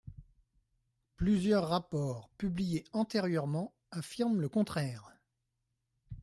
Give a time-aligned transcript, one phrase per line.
[1.15, 5.11] Plusieurs rapports publiés antérieurement affirment le contraire.